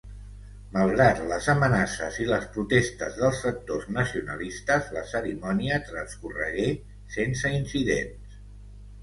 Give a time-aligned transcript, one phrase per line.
[0.75, 6.67] Malgrat les amenaces i les protestes dels sectors nacionalistes, la cerimònia transcorregué
[7.19, 8.43] sense incidents.